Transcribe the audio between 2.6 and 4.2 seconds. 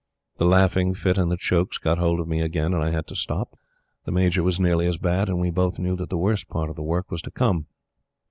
and I had to stop. The